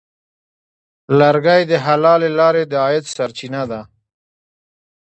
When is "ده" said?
3.71-3.81